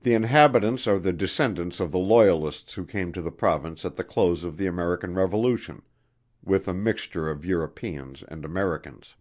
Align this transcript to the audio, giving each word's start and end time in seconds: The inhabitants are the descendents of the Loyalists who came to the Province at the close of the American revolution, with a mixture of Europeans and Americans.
The 0.00 0.14
inhabitants 0.14 0.86
are 0.86 0.98
the 0.98 1.12
descendents 1.12 1.78
of 1.78 1.92
the 1.92 1.98
Loyalists 1.98 2.72
who 2.72 2.86
came 2.86 3.12
to 3.12 3.20
the 3.20 3.30
Province 3.30 3.84
at 3.84 3.96
the 3.96 4.02
close 4.02 4.42
of 4.42 4.56
the 4.56 4.64
American 4.66 5.12
revolution, 5.14 5.82
with 6.42 6.66
a 6.66 6.72
mixture 6.72 7.28
of 7.28 7.44
Europeans 7.44 8.22
and 8.26 8.42
Americans. 8.46 9.16